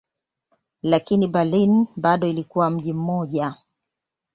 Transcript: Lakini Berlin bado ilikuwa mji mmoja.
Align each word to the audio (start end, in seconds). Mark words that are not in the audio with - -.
Lakini 0.81 1.27
Berlin 1.27 1.87
bado 1.95 2.27
ilikuwa 2.27 2.69
mji 2.69 2.93
mmoja. 2.93 3.55